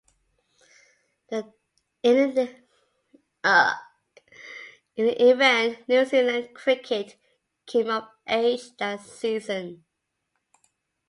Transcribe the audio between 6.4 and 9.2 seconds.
cricket came of age that